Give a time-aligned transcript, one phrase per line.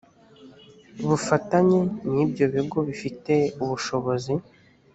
[1.07, 1.79] bufatanye
[2.11, 4.33] n ibyo bigo bifite ubushobozi